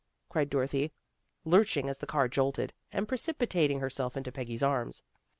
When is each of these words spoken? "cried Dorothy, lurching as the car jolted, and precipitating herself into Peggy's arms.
"cried 0.31 0.49
Dorothy, 0.49 0.91
lurching 1.45 1.87
as 1.87 1.99
the 1.99 2.07
car 2.07 2.27
jolted, 2.27 2.73
and 2.91 3.07
precipitating 3.07 3.81
herself 3.81 4.17
into 4.17 4.31
Peggy's 4.31 4.63
arms. 4.63 5.03